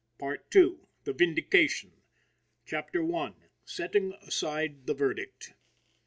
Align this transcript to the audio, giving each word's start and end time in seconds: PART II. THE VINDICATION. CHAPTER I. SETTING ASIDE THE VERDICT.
PART 0.17 0.47
II. 0.55 0.77
THE 1.03 1.13
VINDICATION. 1.13 1.91
CHAPTER 2.65 3.03
I. 3.15 3.33
SETTING 3.65 4.13
ASIDE 4.25 4.87
THE 4.87 4.95
VERDICT. 4.95 5.53